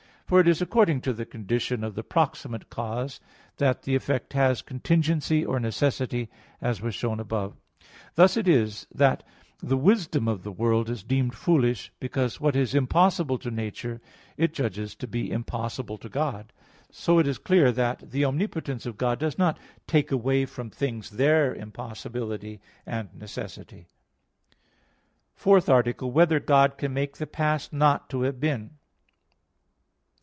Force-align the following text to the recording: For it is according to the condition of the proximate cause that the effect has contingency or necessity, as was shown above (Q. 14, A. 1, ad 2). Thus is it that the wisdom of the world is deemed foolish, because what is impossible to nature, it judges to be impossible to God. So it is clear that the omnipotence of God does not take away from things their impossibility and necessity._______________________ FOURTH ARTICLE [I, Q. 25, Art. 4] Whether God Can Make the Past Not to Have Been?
For 0.27 0.39
it 0.39 0.47
is 0.47 0.61
according 0.61 1.01
to 1.01 1.11
the 1.11 1.25
condition 1.25 1.83
of 1.83 1.93
the 1.93 2.03
proximate 2.05 2.69
cause 2.69 3.19
that 3.57 3.81
the 3.81 3.95
effect 3.95 4.31
has 4.31 4.61
contingency 4.61 5.43
or 5.45 5.59
necessity, 5.59 6.29
as 6.61 6.79
was 6.81 6.95
shown 6.95 7.19
above 7.19 7.51
(Q. 7.51 7.57
14, 7.57 7.63
A. 7.67 7.83
1, 7.87 7.89
ad 7.89 8.01
2). 8.01 8.11
Thus 8.15 8.37
is 8.37 8.83
it 8.83 8.97
that 8.97 9.23
the 9.61 9.75
wisdom 9.75 10.29
of 10.29 10.43
the 10.43 10.51
world 10.53 10.89
is 10.89 11.03
deemed 11.03 11.33
foolish, 11.35 11.91
because 11.99 12.39
what 12.39 12.55
is 12.55 12.73
impossible 12.73 13.37
to 13.39 13.51
nature, 13.51 13.99
it 14.37 14.53
judges 14.53 14.95
to 14.95 15.05
be 15.07 15.29
impossible 15.29 15.97
to 15.97 16.07
God. 16.07 16.53
So 16.89 17.19
it 17.19 17.27
is 17.27 17.37
clear 17.37 17.73
that 17.73 18.11
the 18.11 18.23
omnipotence 18.23 18.85
of 18.85 18.95
God 18.97 19.19
does 19.19 19.37
not 19.37 19.59
take 19.85 20.13
away 20.13 20.45
from 20.45 20.69
things 20.69 21.09
their 21.09 21.53
impossibility 21.53 22.61
and 22.85 23.13
necessity._______________________ 23.13 23.89
FOURTH 25.35 25.67
ARTICLE 25.67 26.07
[I, 26.07 26.09
Q. 26.09 26.13
25, 26.13 26.21
Art. 26.21 26.27
4] 26.29 26.37
Whether 26.39 26.45
God 26.69 26.77
Can 26.77 26.93
Make 26.93 27.17
the 27.17 27.27
Past 27.27 27.73
Not 27.73 28.09
to 28.11 28.21
Have 28.21 28.39
Been? 28.39 28.77